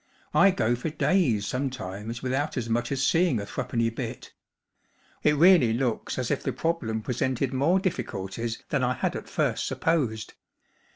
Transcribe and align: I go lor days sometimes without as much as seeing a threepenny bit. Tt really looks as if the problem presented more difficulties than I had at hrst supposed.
I 0.33 0.49
go 0.49 0.69
lor 0.69 0.89
days 0.89 1.45
sometimes 1.45 2.23
without 2.23 2.57
as 2.57 2.67
much 2.67 2.91
as 2.91 3.05
seeing 3.05 3.39
a 3.39 3.45
threepenny 3.45 3.91
bit. 3.91 4.33
Tt 5.23 5.35
really 5.37 5.73
looks 5.73 6.17
as 6.17 6.31
if 6.31 6.41
the 6.41 6.51
problem 6.51 7.03
presented 7.03 7.53
more 7.53 7.77
difficulties 7.79 8.63
than 8.69 8.83
I 8.83 8.95
had 8.95 9.15
at 9.15 9.27
hrst 9.27 9.59
supposed. 9.59 10.33